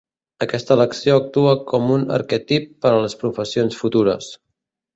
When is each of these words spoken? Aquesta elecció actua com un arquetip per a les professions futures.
Aquesta 0.45 0.77
elecció 0.79 1.17
actua 1.17 1.51
com 1.73 1.93
un 1.97 2.07
arquetip 2.17 2.67
per 2.87 2.91
a 2.95 3.05
les 3.07 3.19
professions 3.23 3.81
futures. 3.85 4.35